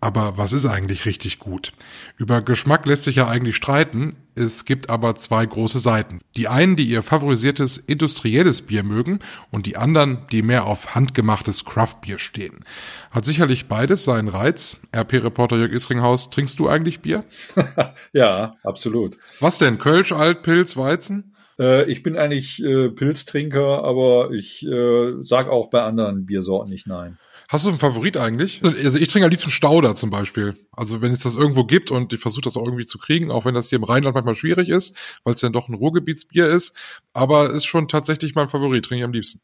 Aber 0.02 0.38
was 0.38 0.54
ist 0.54 0.68
eigentlich 0.68 1.06
richtig 1.06 1.40
gut? 1.40 1.74
Über 2.18 2.42
Geschmack 2.42 2.86
lässt 2.86 3.06
sich 3.06 3.16
ja 3.16 3.28
eigentlich 3.28 3.56
streiten. 3.56 4.16
Es 4.36 4.66
gibt 4.66 4.90
aber 4.90 5.16
zwei 5.16 5.44
große 5.46 5.80
Seiten. 5.80 6.20
Die 6.36 6.48
einen, 6.48 6.76
die 6.76 6.84
ihr 6.84 7.02
favorisiertes 7.02 7.78
industrielles 7.80 8.62
Bier 8.62 8.84
mögen 8.84 9.18
und 9.50 9.66
die 9.66 9.78
anderen, 9.78 10.20
die 10.32 10.44
mehr 10.44 10.66
auf 10.66 10.94
handgemachtes 10.94 11.66
Craftbier 11.66 12.20
stehen. 12.20 12.66
Hat 13.10 13.26
sicherlich 13.26 13.68
beides 13.68 14.04
seinen 14.04 14.28
Reiz. 14.28 14.78
RP-Reporter 14.96 15.58
Jörg 15.58 15.72
Isringhaus, 15.72 16.30
trinkst 16.30 16.60
du 16.60 16.68
eigentlich 16.68 17.00
Bier? 17.00 17.24
ja, 18.14 18.58
absolut. 18.64 19.18
Was 19.40 19.58
denn? 19.58 19.80
Kölsch, 19.80 20.12
Alt, 20.12 20.44
Pilz, 20.44 20.78
Weizen? 20.78 21.35
Äh, 21.60 21.90
ich 21.90 22.04
bin 22.04 22.18
eigentlich 22.18 22.62
äh, 22.64 22.90
Pilztrinker, 22.90 23.84
aber 23.84 24.32
ich 24.32 24.66
äh, 24.66 25.14
sag 25.24 25.48
auch 25.48 25.70
bei 25.70 25.82
anderen 25.82 26.26
Biersorten 26.26 26.72
nicht 26.72 26.88
nein. 26.88 27.18
Hast 27.48 27.66
du 27.66 27.70
einen 27.70 27.78
Favorit 27.78 28.18
eigentlich? 28.18 28.62
Also 28.64 28.98
ich 28.98 29.08
trinke 29.08 29.26
am 29.26 29.32
liebsten 29.32 29.52
Stauder 29.52 29.96
zum 29.96 30.10
Beispiel. 30.10 30.56
Also 30.72 31.02
wenn 31.02 31.12
es 31.12 31.22
das 31.22 31.36
irgendwo 31.36 31.64
gibt 31.64 31.92
und 31.92 32.12
ich 32.12 32.20
versuche 32.20 32.42
das 32.42 32.58
auch 32.58 32.66
irgendwie 32.66 32.86
zu 32.86 32.98
kriegen, 32.98 33.30
auch 33.30 33.46
wenn 33.46 33.54
das 33.54 33.70
hier 33.70 33.78
im 33.78 33.84
Rheinland 33.84 34.16
manchmal 34.16 34.36
schwierig 34.36 34.70
ist, 34.70 34.98
weil 35.24 35.36
es 35.36 35.42
dann 35.42 35.54
doch 35.54 35.70
ein 35.70 35.76
Ruhrgebietsbier 35.76 36.48
ist. 36.48 36.76
Aber 37.14 37.52
ist 37.52 37.66
schon 37.66 37.88
tatsächlich 37.88 38.34
mein 38.34 38.48
Favorit, 38.48 38.86
trinke 38.86 39.02
ich 39.02 39.06
am 39.06 39.14
liebsten. 39.14 39.42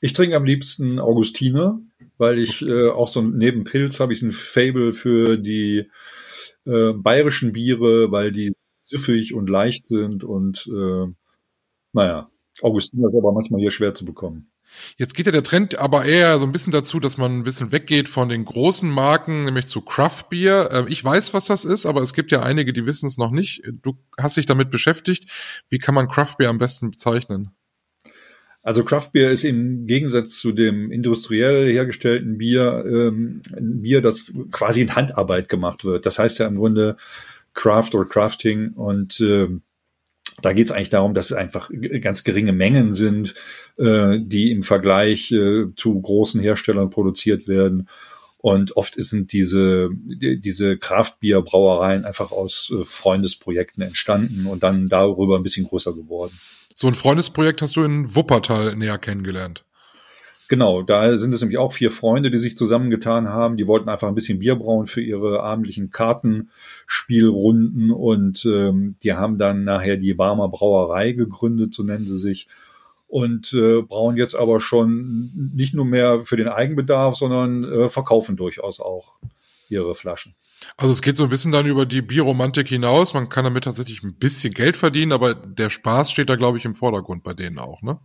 Ich 0.00 0.12
trinke 0.12 0.36
am 0.36 0.44
liebsten 0.44 1.00
Augustiner, 1.00 1.80
weil 2.18 2.38
ich 2.38 2.62
äh, 2.62 2.88
auch 2.88 3.08
so 3.08 3.22
neben 3.22 3.64
Pilz 3.64 3.98
habe 3.98 4.12
ich 4.12 4.22
ein 4.22 4.32
Fable 4.32 4.92
für 4.92 5.38
die 5.38 5.90
äh, 6.66 6.92
bayerischen 6.92 7.52
Biere, 7.52 8.12
weil 8.12 8.30
die 8.30 8.52
süffig 8.84 9.34
und 9.34 9.48
leicht 9.48 9.88
sind 9.88 10.22
und 10.22 10.68
äh, 10.68 11.06
naja, 11.92 12.30
Augustiner 12.62 13.08
ist 13.08 13.16
aber 13.16 13.32
manchmal 13.32 13.60
hier 13.60 13.70
schwer 13.70 13.94
zu 13.94 14.04
bekommen. 14.04 14.50
Jetzt 14.96 15.14
geht 15.14 15.26
ja 15.26 15.32
der 15.32 15.42
Trend 15.42 15.78
aber 15.78 16.04
eher 16.04 16.38
so 16.38 16.44
ein 16.44 16.52
bisschen 16.52 16.72
dazu, 16.72 17.00
dass 17.00 17.16
man 17.16 17.38
ein 17.38 17.44
bisschen 17.44 17.72
weggeht 17.72 18.08
von 18.08 18.28
den 18.28 18.44
großen 18.44 18.88
Marken, 18.88 19.44
nämlich 19.44 19.66
zu 19.66 19.80
Craft 19.80 20.24
Beer. 20.30 20.70
Ähm, 20.72 20.86
ich 20.88 21.02
weiß, 21.02 21.32
was 21.34 21.46
das 21.46 21.64
ist, 21.64 21.86
aber 21.86 22.02
es 22.02 22.12
gibt 22.12 22.32
ja 22.32 22.42
einige, 22.42 22.72
die 22.72 22.86
wissen 22.86 23.06
es 23.06 23.16
noch 23.16 23.30
nicht. 23.30 23.62
Du 23.82 23.98
hast 24.18 24.36
dich 24.36 24.46
damit 24.46 24.70
beschäftigt. 24.70 25.30
Wie 25.68 25.78
kann 25.78 25.94
man 25.94 26.08
Craft 26.08 26.36
Beer 26.38 26.50
am 26.50 26.58
besten 26.58 26.90
bezeichnen? 26.90 27.52
Also 28.62 28.84
Craft 28.84 29.10
Beer 29.12 29.30
ist 29.30 29.44
im 29.44 29.86
Gegensatz 29.86 30.38
zu 30.38 30.52
dem 30.52 30.90
industriell 30.90 31.72
hergestellten 31.72 32.36
Bier 32.36 32.84
ähm, 32.86 33.40
ein 33.56 33.80
Bier, 33.80 34.02
das 34.02 34.32
quasi 34.50 34.82
in 34.82 34.94
Handarbeit 34.94 35.48
gemacht 35.48 35.84
wird. 35.84 36.04
Das 36.04 36.18
heißt 36.18 36.38
ja 36.38 36.46
im 36.46 36.56
Grunde 36.56 36.96
Craft 37.54 37.94
oder 37.94 38.04
Crafting 38.04 38.72
und 38.72 39.20
äh, 39.20 39.48
da 40.42 40.52
geht 40.52 40.66
es 40.66 40.72
eigentlich 40.72 40.90
darum, 40.90 41.14
dass 41.14 41.30
es 41.30 41.36
einfach 41.36 41.70
ganz 42.00 42.24
geringe 42.24 42.52
Mengen 42.52 42.94
sind, 42.94 43.34
äh, 43.76 44.18
die 44.20 44.50
im 44.50 44.62
Vergleich 44.62 45.32
äh, 45.32 45.66
zu 45.76 46.00
großen 46.00 46.40
Herstellern 46.40 46.90
produziert 46.90 47.48
werden. 47.48 47.88
Und 48.40 48.76
oft 48.76 48.94
sind 48.96 49.32
diese, 49.32 49.90
diese 49.92 50.76
Kraftbierbrauereien 50.76 52.04
einfach 52.04 52.30
aus 52.30 52.72
äh, 52.72 52.84
Freundesprojekten 52.84 53.82
entstanden 53.82 54.46
und 54.46 54.62
dann 54.62 54.88
darüber 54.88 55.36
ein 55.36 55.42
bisschen 55.42 55.66
größer 55.66 55.92
geworden. 55.92 56.38
So 56.74 56.86
ein 56.86 56.94
Freundesprojekt 56.94 57.60
hast 57.60 57.76
du 57.76 57.82
in 57.82 58.14
Wuppertal 58.14 58.76
näher 58.76 58.98
kennengelernt. 58.98 59.64
Genau, 60.48 60.80
da 60.80 61.18
sind 61.18 61.34
es 61.34 61.42
nämlich 61.42 61.58
auch 61.58 61.74
vier 61.74 61.90
Freunde, 61.90 62.30
die 62.30 62.38
sich 62.38 62.56
zusammengetan 62.56 63.28
haben. 63.28 63.58
Die 63.58 63.66
wollten 63.66 63.90
einfach 63.90 64.08
ein 64.08 64.14
bisschen 64.14 64.38
Bier 64.38 64.56
brauen 64.56 64.86
für 64.86 65.02
ihre 65.02 65.42
abendlichen 65.42 65.90
Kartenspielrunden 65.90 67.90
und 67.90 68.46
ähm, 68.46 68.96
die 69.02 69.12
haben 69.12 69.36
dann 69.36 69.64
nachher 69.64 69.98
die 69.98 70.14
Barmer 70.14 70.48
Brauerei 70.48 71.12
gegründet, 71.12 71.74
so 71.74 71.82
nennen 71.82 72.06
sie 72.06 72.16
sich. 72.16 72.48
Und 73.06 73.52
äh, 73.52 73.82
brauen 73.82 74.16
jetzt 74.16 74.34
aber 74.34 74.60
schon 74.60 75.52
nicht 75.54 75.74
nur 75.74 75.84
mehr 75.84 76.24
für 76.24 76.38
den 76.38 76.48
Eigenbedarf, 76.48 77.16
sondern 77.16 77.64
äh, 77.64 77.88
verkaufen 77.90 78.36
durchaus 78.36 78.80
auch 78.80 79.16
ihre 79.68 79.94
Flaschen. 79.94 80.34
Also 80.78 80.92
es 80.92 81.02
geht 81.02 81.18
so 81.18 81.24
ein 81.24 81.30
bisschen 81.30 81.52
dann 81.52 81.66
über 81.66 81.84
die 81.84 82.02
Bierromantik 82.02 82.68
hinaus. 82.68 83.12
Man 83.12 83.28
kann 83.28 83.44
damit 83.44 83.64
tatsächlich 83.64 84.02
ein 84.02 84.14
bisschen 84.14 84.54
Geld 84.54 84.78
verdienen, 84.78 85.12
aber 85.12 85.34
der 85.34 85.68
Spaß 85.68 86.10
steht 86.10 86.30
da, 86.30 86.36
glaube 86.36 86.56
ich, 86.56 86.64
im 86.64 86.74
Vordergrund 86.74 87.22
bei 87.22 87.34
denen 87.34 87.58
auch, 87.58 87.82
ne? 87.82 87.98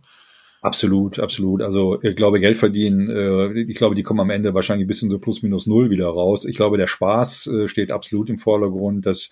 Absolut, 0.64 1.18
absolut. 1.18 1.60
Also 1.60 2.00
ich 2.02 2.16
glaube, 2.16 2.40
Geld 2.40 2.56
verdienen, 2.56 3.10
äh, 3.10 3.52
ich 3.60 3.76
glaube, 3.76 3.94
die 3.94 4.02
kommen 4.02 4.20
am 4.20 4.30
Ende 4.30 4.54
wahrscheinlich 4.54 4.86
ein 4.86 4.88
bisschen 4.88 5.10
so 5.10 5.18
plus 5.18 5.42
minus 5.42 5.66
null 5.66 5.90
wieder 5.90 6.06
raus. 6.06 6.46
Ich 6.46 6.56
glaube, 6.56 6.78
der 6.78 6.86
Spaß 6.86 7.48
äh, 7.48 7.68
steht 7.68 7.92
absolut 7.92 8.30
im 8.30 8.38
Vordergrund. 8.38 9.04
Das 9.04 9.28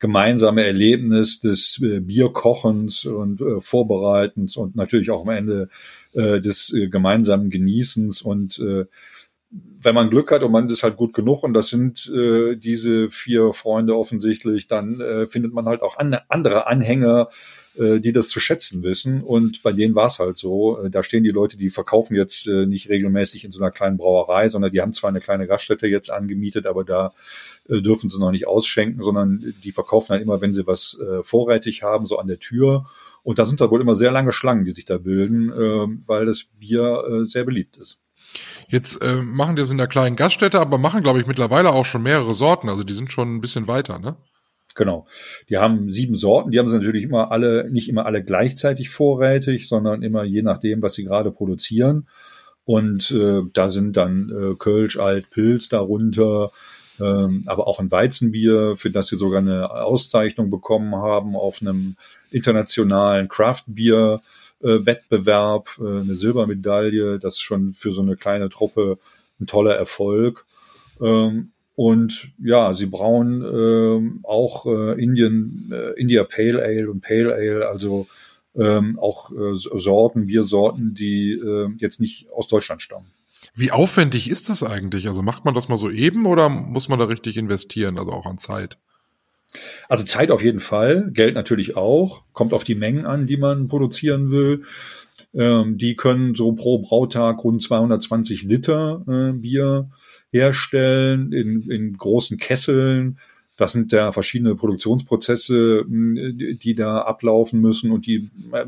gemeinsame 0.00 0.64
Erlebnis 0.66 1.38
des 1.38 1.80
äh, 1.84 2.00
Bierkochens 2.00 3.04
und 3.04 3.40
äh, 3.40 3.60
Vorbereitens 3.60 4.56
und 4.56 4.74
natürlich 4.74 5.12
auch 5.12 5.22
am 5.22 5.28
Ende 5.28 5.68
äh, 6.14 6.40
des 6.40 6.72
äh, 6.74 6.88
gemeinsamen 6.88 7.50
Genießens 7.50 8.20
und 8.20 8.58
äh, 8.58 8.86
wenn 9.50 9.94
man 9.94 10.08
Glück 10.10 10.30
hat 10.30 10.42
und 10.42 10.52
man 10.52 10.68
ist 10.70 10.82
halt 10.82 10.96
gut 10.96 11.12
genug 11.12 11.42
und 11.42 11.52
das 11.52 11.68
sind 11.68 12.10
äh, 12.14 12.56
diese 12.56 13.10
vier 13.10 13.52
Freunde 13.52 13.96
offensichtlich, 13.96 14.66
dann 14.66 15.00
äh, 15.00 15.26
findet 15.26 15.52
man 15.52 15.66
halt 15.66 15.82
auch 15.82 15.98
an, 15.98 16.16
andere 16.28 16.66
Anhänger, 16.66 17.28
äh, 17.74 18.00
die 18.00 18.12
das 18.12 18.28
zu 18.28 18.38
schätzen 18.38 18.82
wissen. 18.82 19.22
Und 19.22 19.62
bei 19.62 19.72
denen 19.72 19.94
war 19.94 20.08
es 20.08 20.18
halt 20.18 20.36
so. 20.36 20.78
Äh, 20.78 20.90
da 20.90 21.02
stehen 21.02 21.24
die 21.24 21.30
Leute, 21.30 21.56
die 21.56 21.70
verkaufen 21.70 22.14
jetzt 22.14 22.46
äh, 22.46 22.66
nicht 22.66 22.90
regelmäßig 22.90 23.44
in 23.44 23.50
so 23.50 23.60
einer 23.60 23.70
kleinen 23.70 23.96
Brauerei, 23.96 24.48
sondern 24.48 24.72
die 24.72 24.82
haben 24.82 24.92
zwar 24.92 25.08
eine 25.08 25.20
kleine 25.20 25.46
Gaststätte 25.46 25.86
jetzt 25.86 26.10
angemietet, 26.10 26.66
aber 26.66 26.84
da 26.84 27.14
dürfen 27.68 28.10
sie 28.10 28.18
noch 28.18 28.32
nicht 28.32 28.48
ausschenken, 28.48 29.02
sondern 29.02 29.54
die 29.62 29.70
verkaufen 29.70 30.10
halt 30.10 30.22
immer, 30.22 30.40
wenn 30.40 30.52
sie 30.52 30.66
was 30.66 30.98
vorrätig 31.22 31.84
haben, 31.84 32.06
so 32.06 32.18
an 32.18 32.26
der 32.26 32.40
Tür. 32.40 32.86
Und 33.22 33.38
da 33.38 33.46
sind 33.46 33.60
da 33.60 33.70
wohl 33.70 33.80
immer 33.80 33.94
sehr 33.94 34.10
lange 34.10 34.32
Schlangen, 34.32 34.64
die 34.64 34.72
sich 34.72 34.84
da 34.84 34.98
bilden, 34.98 35.52
äh, 35.52 35.86
weil 36.08 36.26
das 36.26 36.42
Bier 36.58 37.22
sehr 37.24 37.44
beliebt 37.44 37.76
ist. 37.76 38.00
Jetzt 38.68 39.02
machen 39.04 39.54
die 39.54 39.62
das 39.62 39.70
in 39.70 39.78
der 39.78 39.86
kleinen 39.86 40.16
Gaststätte, 40.16 40.60
aber 40.60 40.76
machen, 40.76 41.04
glaube 41.04 41.20
ich, 41.20 41.26
mittlerweile 41.26 41.70
auch 41.70 41.84
schon 41.84 42.02
mehrere 42.02 42.34
Sorten. 42.34 42.68
Also 42.68 42.82
die 42.82 42.94
sind 42.94 43.12
schon 43.12 43.36
ein 43.36 43.40
bisschen 43.40 43.68
weiter, 43.68 44.00
ne? 44.00 44.16
Genau. 44.74 45.06
Die 45.48 45.58
haben 45.58 45.92
sieben 45.92 46.16
Sorten. 46.16 46.50
Die 46.50 46.58
haben 46.58 46.68
sie 46.68 46.76
natürlich 46.76 47.04
immer 47.04 47.30
alle, 47.30 47.70
nicht 47.70 47.88
immer 47.88 48.06
alle 48.06 48.22
gleichzeitig 48.22 48.90
vorrätig, 48.90 49.68
sondern 49.68 50.02
immer 50.02 50.24
je 50.24 50.42
nachdem, 50.42 50.82
was 50.82 50.94
sie 50.94 51.04
gerade 51.04 51.30
produzieren. 51.30 52.08
Und 52.64 53.10
äh, 53.10 53.42
da 53.52 53.68
sind 53.68 53.96
dann 53.96 54.30
äh, 54.30 54.54
Kölsch, 54.54 54.98
Alt, 54.98 55.30
Pilz 55.30 55.68
darunter, 55.68 56.52
ähm, 57.00 57.42
aber 57.46 57.66
auch 57.66 57.80
ein 57.80 57.90
Weizenbier, 57.90 58.76
für 58.76 58.90
das 58.90 59.08
sie 59.08 59.16
sogar 59.16 59.40
eine 59.40 59.70
Auszeichnung 59.70 60.50
bekommen 60.50 60.94
haben 60.94 61.34
auf 61.34 61.60
einem 61.60 61.96
internationalen 62.30 63.28
Craft-Bier 63.28 64.22
äh, 64.62 64.76
äh, 64.76 66.00
eine 66.00 66.14
Silbermedaille, 66.14 67.18
das 67.18 67.34
ist 67.34 67.40
schon 67.40 67.72
für 67.72 67.92
so 67.92 68.02
eine 68.02 68.16
kleine 68.16 68.48
Truppe 68.48 68.98
ein 69.40 69.46
toller 69.46 69.74
Erfolg. 69.74 70.46
Ähm, 71.00 71.51
und 71.74 72.28
ja, 72.42 72.74
sie 72.74 72.86
brauen 72.86 73.42
ähm, 73.42 74.20
auch 74.24 74.66
äh, 74.66 75.02
Indien, 75.02 75.70
äh, 75.72 75.98
India 76.00 76.24
Pale 76.24 76.62
Ale 76.62 76.90
und 76.90 77.00
Pale 77.00 77.34
Ale, 77.34 77.68
also 77.68 78.06
ähm, 78.54 78.98
auch 78.98 79.32
äh, 79.32 79.54
Sorten, 79.54 80.26
Biersorten, 80.26 80.94
die 80.94 81.32
äh, 81.32 81.70
jetzt 81.78 82.00
nicht 82.00 82.28
aus 82.30 82.48
Deutschland 82.48 82.82
stammen. 82.82 83.06
Wie 83.54 83.70
aufwendig 83.70 84.30
ist 84.30 84.48
das 84.48 84.62
eigentlich? 84.62 85.08
Also 85.08 85.22
macht 85.22 85.44
man 85.44 85.54
das 85.54 85.68
mal 85.68 85.78
so 85.78 85.90
eben 85.90 86.26
oder 86.26 86.48
muss 86.48 86.88
man 86.88 86.98
da 86.98 87.06
richtig 87.06 87.36
investieren, 87.36 87.98
also 87.98 88.12
auch 88.12 88.26
an 88.26 88.38
Zeit? 88.38 88.78
Also 89.88 90.04
Zeit 90.04 90.30
auf 90.30 90.42
jeden 90.42 90.60
Fall, 90.60 91.10
Geld 91.12 91.34
natürlich 91.34 91.76
auch, 91.76 92.22
kommt 92.32 92.54
auf 92.54 92.64
die 92.64 92.74
Mengen 92.74 93.04
an, 93.04 93.26
die 93.26 93.36
man 93.36 93.68
produzieren 93.68 94.30
will. 94.30 94.64
Ähm, 95.34 95.78
die 95.78 95.96
können 95.96 96.34
so 96.34 96.52
pro 96.52 96.78
Brautag 96.78 97.42
rund 97.44 97.62
220 97.62 98.42
Liter 98.44 99.04
äh, 99.08 99.32
Bier 99.32 99.90
herstellen 100.32 101.32
in, 101.32 101.70
in 101.70 101.96
großen 101.96 102.38
Kesseln. 102.38 103.18
Das 103.56 103.72
sind 103.72 103.92
ja 103.92 104.10
verschiedene 104.12 104.56
Produktionsprozesse, 104.56 105.84
die 105.86 106.74
da 106.74 107.02
ablaufen 107.02 107.60
müssen 107.60 107.92
und 107.92 108.06
die 108.06 108.30
äh, 108.52 108.64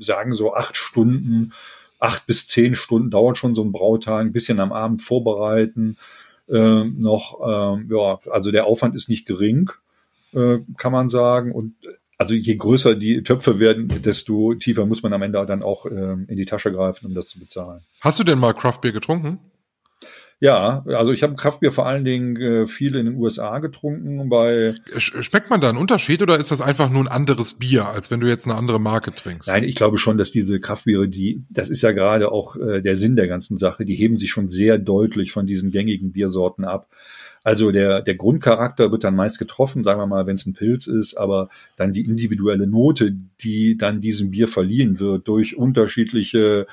sagen 0.00 0.32
so 0.32 0.54
acht 0.54 0.76
Stunden, 0.76 1.52
acht 2.00 2.26
bis 2.26 2.46
zehn 2.46 2.74
Stunden 2.74 3.10
dauert 3.10 3.38
schon 3.38 3.54
so 3.54 3.62
ein 3.62 3.70
Brautag, 3.70 4.22
ein 4.22 4.32
bisschen 4.32 4.60
am 4.60 4.72
Abend 4.72 5.02
vorbereiten. 5.02 5.96
Äh, 6.48 6.84
noch, 6.84 7.40
äh, 7.40 7.94
ja, 7.94 8.18
also 8.30 8.50
der 8.50 8.66
Aufwand 8.66 8.96
ist 8.96 9.08
nicht 9.08 9.26
gering. 9.26 9.70
Äh, 10.32 10.58
kann 10.78 10.92
man 10.92 11.08
sagen. 11.08 11.52
Und 11.52 11.74
also 12.18 12.34
je 12.34 12.56
größer 12.56 12.96
die 12.96 13.22
Töpfe 13.22 13.60
werden, 13.60 13.88
desto 13.88 14.54
tiefer 14.54 14.86
muss 14.86 15.02
man 15.02 15.12
am 15.12 15.22
Ende 15.22 15.44
dann 15.46 15.62
auch 15.62 15.86
äh, 15.86 16.16
in 16.28 16.36
die 16.36 16.44
Tasche 16.44 16.72
greifen, 16.72 17.06
um 17.06 17.14
das 17.14 17.28
zu 17.28 17.38
bezahlen. 17.38 17.82
Hast 18.00 18.18
du 18.18 18.24
denn 18.24 18.38
mal 18.38 18.54
Craftbeer 18.54 18.92
getrunken? 18.92 19.38
Ja, 20.44 20.84
also 20.88 21.10
ich 21.10 21.22
habe 21.22 21.36
Kraftbier 21.36 21.72
vor 21.72 21.86
allen 21.86 22.04
Dingen 22.04 22.36
äh, 22.36 22.66
viel 22.66 22.96
in 22.96 23.06
den 23.06 23.16
USA 23.16 23.60
getrunken. 23.60 24.28
Bei 24.28 24.74
Schmeckt 24.94 25.48
man 25.48 25.62
da 25.62 25.70
einen 25.70 25.78
Unterschied 25.78 26.20
oder 26.20 26.36
ist 26.38 26.50
das 26.50 26.60
einfach 26.60 26.90
nur 26.90 27.02
ein 27.02 27.08
anderes 27.08 27.54
Bier, 27.54 27.88
als 27.88 28.10
wenn 28.10 28.20
du 28.20 28.28
jetzt 28.28 28.44
eine 28.44 28.54
andere 28.54 28.78
Marke 28.78 29.14
trinkst? 29.14 29.48
Nein, 29.48 29.64
ich 29.64 29.74
glaube 29.74 29.96
schon, 29.96 30.18
dass 30.18 30.32
diese 30.32 30.60
Kraftbiere, 30.60 31.08
die, 31.08 31.46
das 31.48 31.70
ist 31.70 31.80
ja 31.80 31.92
gerade 31.92 32.30
auch 32.30 32.56
äh, 32.56 32.82
der 32.82 32.98
Sinn 32.98 33.16
der 33.16 33.26
ganzen 33.26 33.56
Sache, 33.56 33.86
die 33.86 33.94
heben 33.94 34.18
sich 34.18 34.28
schon 34.28 34.50
sehr 34.50 34.76
deutlich 34.76 35.32
von 35.32 35.46
diesen 35.46 35.70
gängigen 35.70 36.12
Biersorten 36.12 36.66
ab. 36.66 36.90
Also 37.44 37.70
der, 37.70 38.00
der 38.00 38.14
Grundcharakter 38.14 38.90
wird 38.90 39.04
dann 39.04 39.14
meist 39.14 39.38
getroffen, 39.38 39.84
sagen 39.84 40.00
wir 40.00 40.06
mal, 40.06 40.26
wenn 40.26 40.34
es 40.34 40.46
ein 40.46 40.54
Pilz 40.54 40.86
ist, 40.86 41.14
aber 41.14 41.50
dann 41.76 41.92
die 41.92 42.00
individuelle 42.00 42.66
Note, 42.66 43.14
die 43.42 43.76
dann 43.76 44.00
diesem 44.00 44.30
Bier 44.30 44.48
verliehen 44.48 44.98
wird 44.98 45.28
durch 45.28 45.54
unterschiedliche 45.54 46.66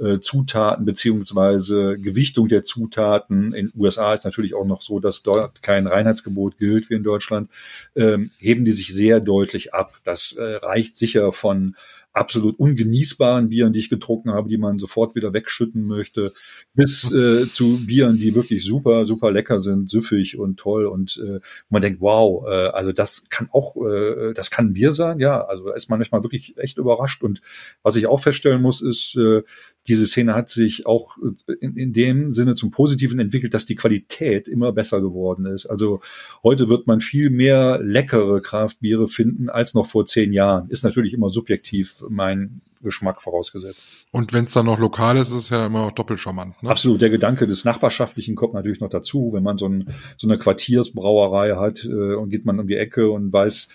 äh, 0.00 0.20
Zutaten 0.20 0.86
beziehungsweise 0.86 1.98
Gewichtung 1.98 2.48
der 2.48 2.64
Zutaten. 2.64 3.52
In 3.52 3.70
USA 3.76 4.14
ist 4.14 4.24
natürlich 4.24 4.54
auch 4.54 4.64
noch 4.64 4.80
so, 4.80 4.98
dass 4.98 5.22
dort 5.22 5.62
kein 5.62 5.86
Reinheitsgebot 5.86 6.56
gilt 6.56 6.88
wie 6.88 6.94
in 6.94 7.04
Deutschland, 7.04 7.50
ähm, 7.94 8.30
heben 8.38 8.64
die 8.64 8.72
sich 8.72 8.94
sehr 8.94 9.20
deutlich 9.20 9.74
ab. 9.74 9.92
Das 10.04 10.32
äh, 10.32 10.42
reicht 10.42 10.96
sicher 10.96 11.32
von 11.32 11.76
absolut 12.14 12.58
ungenießbaren 12.58 13.48
Bieren, 13.48 13.72
die 13.72 13.80
ich 13.80 13.90
getrunken 13.90 14.30
habe, 14.30 14.48
die 14.48 14.56
man 14.56 14.78
sofort 14.78 15.14
wieder 15.14 15.32
wegschütten 15.32 15.84
möchte, 15.84 16.32
bis 16.72 17.12
äh, 17.12 17.50
zu 17.50 17.84
Bieren, 17.86 18.18
die 18.18 18.34
wirklich 18.34 18.64
super, 18.64 19.04
super 19.04 19.32
lecker 19.32 19.60
sind, 19.60 19.90
süffig 19.90 20.38
und 20.38 20.58
toll 20.58 20.86
und 20.86 21.20
äh, 21.22 21.40
man 21.68 21.82
denkt, 21.82 22.00
wow, 22.00 22.46
äh, 22.46 22.68
also 22.68 22.92
das 22.92 23.28
kann 23.28 23.48
auch, 23.52 23.76
äh, 23.84 24.32
das 24.32 24.50
kann 24.50 24.72
Bier 24.72 24.92
sein, 24.92 25.18
ja, 25.18 25.44
also 25.44 25.66
da 25.66 25.74
ist 25.74 25.90
man 25.90 25.98
manchmal 25.98 26.22
wirklich 26.22 26.56
echt 26.56 26.78
überrascht 26.78 27.22
und 27.22 27.42
was 27.82 27.96
ich 27.96 28.06
auch 28.06 28.20
feststellen 28.20 28.62
muss, 28.62 28.80
ist, 28.80 29.16
äh, 29.16 29.42
diese 29.86 30.06
Szene 30.06 30.34
hat 30.34 30.48
sich 30.48 30.86
auch 30.86 31.18
in, 31.60 31.76
in 31.76 31.92
dem 31.92 32.32
Sinne 32.32 32.54
zum 32.54 32.70
Positiven 32.70 33.18
entwickelt, 33.18 33.52
dass 33.52 33.66
die 33.66 33.74
Qualität 33.74 34.48
immer 34.48 34.72
besser 34.72 35.00
geworden 35.00 35.44
ist. 35.44 35.66
Also 35.66 36.00
heute 36.42 36.70
wird 36.70 36.86
man 36.86 37.00
viel 37.00 37.28
mehr 37.28 37.78
leckere 37.82 38.40
Kraftbiere 38.40 39.08
finden 39.08 39.50
als 39.50 39.74
noch 39.74 39.86
vor 39.86 40.06
zehn 40.06 40.32
Jahren. 40.32 40.70
Ist 40.70 40.84
natürlich 40.84 41.12
immer 41.12 41.28
subjektiv 41.28 42.02
mein 42.08 42.60
Geschmack 42.82 43.22
vorausgesetzt. 43.22 43.88
Und 44.12 44.32
wenn 44.32 44.44
es 44.44 44.52
dann 44.52 44.66
noch 44.66 44.78
lokal 44.78 45.16
ist, 45.16 45.28
ist 45.28 45.34
es 45.34 45.48
ja 45.48 45.66
immer 45.66 45.90
doppelt 45.90 46.20
charmant. 46.20 46.62
Ne? 46.62 46.70
Absolut. 46.70 47.00
Der 47.00 47.10
Gedanke 47.10 47.46
des 47.46 47.64
Nachbarschaftlichen 47.64 48.36
kommt 48.36 48.54
natürlich 48.54 48.80
noch 48.80 48.90
dazu, 48.90 49.30
wenn 49.32 49.42
man 49.42 49.58
so, 49.58 49.66
ein, 49.66 49.88
so 50.16 50.28
eine 50.28 50.38
Quartiersbrauerei 50.38 51.56
hat 51.56 51.84
äh, 51.84 52.14
und 52.14 52.30
geht 52.30 52.44
man 52.44 52.60
um 52.60 52.68
die 52.68 52.76
Ecke 52.76 53.10
und 53.10 53.32
weiß, 53.32 53.68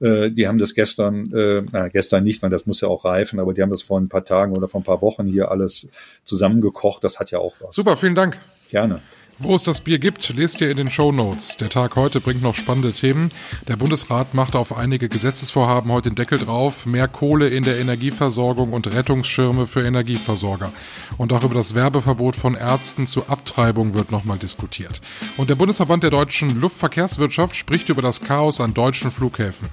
äh, 0.00 0.30
die 0.30 0.48
haben 0.48 0.58
das 0.58 0.74
gestern, 0.74 1.32
äh, 1.32 1.62
na, 1.70 1.88
gestern 1.88 2.24
nicht, 2.24 2.42
weil 2.42 2.50
das 2.50 2.66
muss 2.66 2.80
ja 2.80 2.88
auch 2.88 3.04
reifen, 3.04 3.40
aber 3.40 3.52
die 3.52 3.62
haben 3.62 3.70
das 3.70 3.82
vor 3.82 4.00
ein 4.00 4.08
paar 4.08 4.24
Tagen 4.24 4.56
oder 4.56 4.68
vor 4.68 4.80
ein 4.80 4.84
paar 4.84 5.02
Wochen 5.02 5.26
hier 5.26 5.50
alles 5.50 5.88
zusammengekocht. 6.24 7.04
Das 7.04 7.20
hat 7.20 7.30
ja 7.30 7.38
auch 7.38 7.54
was. 7.60 7.74
Super, 7.74 7.96
vielen 7.96 8.14
Dank. 8.14 8.38
Gerne. 8.70 9.00
Wo 9.44 9.56
es 9.56 9.64
das 9.64 9.80
Bier 9.80 9.98
gibt, 9.98 10.28
lest 10.28 10.60
ihr 10.60 10.70
in 10.70 10.76
den 10.76 10.88
Show 10.88 11.10
Notes. 11.10 11.56
Der 11.56 11.68
Tag 11.68 11.96
heute 11.96 12.20
bringt 12.20 12.42
noch 12.42 12.54
spannende 12.54 12.92
Themen. 12.92 13.30
Der 13.66 13.74
Bundesrat 13.74 14.34
macht 14.34 14.54
auf 14.54 14.76
einige 14.76 15.08
Gesetzesvorhaben 15.08 15.90
heute 15.90 16.10
den 16.10 16.14
Deckel 16.14 16.38
drauf. 16.38 16.86
Mehr 16.86 17.08
Kohle 17.08 17.48
in 17.48 17.64
der 17.64 17.80
Energieversorgung 17.80 18.72
und 18.72 18.94
Rettungsschirme 18.94 19.66
für 19.66 19.82
Energieversorger. 19.82 20.72
Und 21.18 21.32
auch 21.32 21.42
über 21.42 21.56
das 21.56 21.74
Werbeverbot 21.74 22.36
von 22.36 22.54
Ärzten 22.54 23.08
zur 23.08 23.30
Abtreibung 23.30 23.94
wird 23.94 24.12
nochmal 24.12 24.38
diskutiert. 24.38 25.00
Und 25.36 25.50
der 25.50 25.56
Bundesverband 25.56 26.04
der 26.04 26.10
deutschen 26.10 26.60
Luftverkehrswirtschaft 26.60 27.56
spricht 27.56 27.88
über 27.88 28.00
das 28.00 28.20
Chaos 28.20 28.60
an 28.60 28.74
deutschen 28.74 29.10
Flughäfen. 29.10 29.68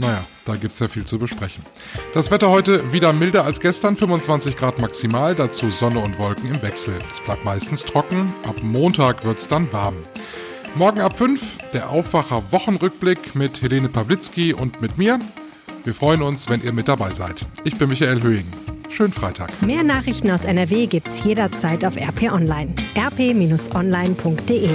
Naja, 0.00 0.24
da 0.46 0.56
gibt's 0.56 0.78
ja 0.80 0.88
viel 0.88 1.04
zu 1.04 1.18
besprechen. 1.18 1.62
Das 2.14 2.30
Wetter 2.30 2.48
heute 2.48 2.90
wieder 2.90 3.12
milder 3.12 3.44
als 3.44 3.60
gestern, 3.60 3.96
25 3.96 4.56
Grad 4.56 4.78
maximal, 4.78 5.34
dazu 5.34 5.68
Sonne 5.68 5.98
und 6.00 6.18
Wolken 6.18 6.54
im 6.54 6.62
Wechsel. 6.62 6.94
Es 7.10 7.20
bleibt 7.20 7.44
meistens 7.44 7.84
trocken, 7.84 8.32
ab 8.48 8.56
Montag 8.62 9.24
wird's 9.24 9.46
dann 9.46 9.70
warm. 9.74 9.96
Morgen 10.74 11.00
ab 11.00 11.18
5 11.18 11.42
der 11.74 11.90
Aufwacher 11.90 12.42
Wochenrückblick 12.50 13.34
mit 13.34 13.60
Helene 13.60 13.90
Pawlitzki 13.90 14.54
und 14.54 14.80
mit 14.80 14.96
mir. 14.96 15.18
Wir 15.84 15.92
freuen 15.92 16.22
uns, 16.22 16.48
wenn 16.48 16.62
ihr 16.62 16.72
mit 16.72 16.88
dabei 16.88 17.12
seid. 17.12 17.44
Ich 17.64 17.76
bin 17.76 17.90
Michael 17.90 18.22
Höhing. 18.22 18.46
Schönen 18.88 19.12
Freitag. 19.12 19.50
Mehr 19.60 19.82
Nachrichten 19.82 20.30
aus 20.30 20.44
NRW 20.44 20.86
gibt's 20.86 21.22
jederzeit 21.24 21.84
auf 21.84 21.98
RP 21.98 22.32
Online. 22.32 22.74
rp-online.de 22.96 24.70